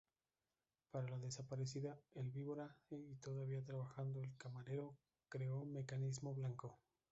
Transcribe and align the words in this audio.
Para 0.89 1.07
la 1.09 1.19
desaparecida 1.19 1.95
"El 2.15 2.31
Víbora", 2.31 2.75
y 2.89 3.17
todavía 3.17 3.63
trabajando 3.63 4.19
de 4.19 4.33
camarero, 4.35 4.97
creó 5.29 5.63
"Mecanismo 5.63 6.33
blanco". 6.33 6.79